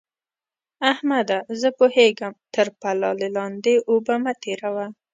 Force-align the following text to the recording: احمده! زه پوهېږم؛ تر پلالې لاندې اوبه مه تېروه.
احمده! 0.91 1.37
زه 1.59 1.69
پوهېږم؛ 1.79 2.33
تر 2.53 2.67
پلالې 2.79 3.29
لاندې 3.37 3.73
اوبه 3.89 4.15
مه 4.23 4.33
تېروه. 4.43 4.87